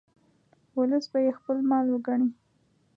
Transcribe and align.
ولس 0.77 1.05
به 1.11 1.19
یې 1.25 1.31
خپل 1.39 1.57
مال 1.69 1.85
وګڼي. 1.89 2.29